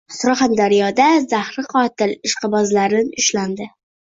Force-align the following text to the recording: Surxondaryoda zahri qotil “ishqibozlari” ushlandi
Surxondaryoda 0.19 1.09
zahri 1.33 1.65
qotil 1.75 2.15
“ishqibozlari” 2.31 3.03
ushlandi 3.25 3.71